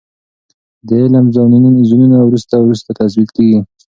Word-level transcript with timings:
د 0.87 0.89
علم 1.01 1.25
زونونه 1.89 2.17
وروسته 2.23 2.53
وروسته 2.59 2.89
تثبیت 2.99 3.29
کیږي. 3.35 3.59